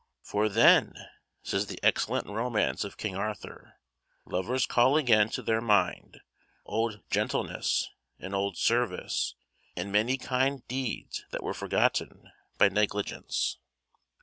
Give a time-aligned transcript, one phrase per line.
[0.23, 0.95] "For thenne,"
[1.43, 3.75] says the excellent romance of King Arthur,
[4.25, 6.21] "lovers call ageyne to their mynde
[6.65, 7.85] old gentilnes
[8.17, 9.35] and old servyse,
[9.75, 13.57] and many kind dedes that were forgotten by neglygence."